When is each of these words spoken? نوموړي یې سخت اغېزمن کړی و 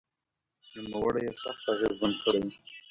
نوموړي 0.89 1.21
یې 1.27 1.33
سخت 1.43 1.63
اغېزمن 1.73 2.11
کړی 2.23 2.41
و 2.43 2.47